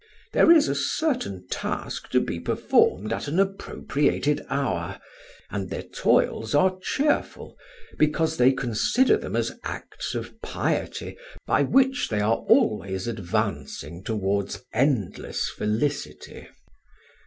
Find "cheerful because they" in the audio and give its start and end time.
6.81-8.51